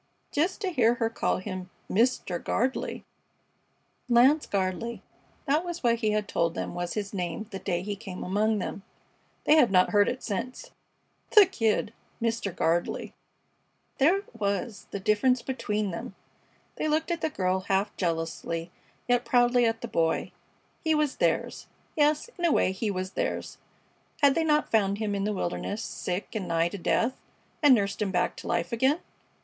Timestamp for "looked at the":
16.87-17.29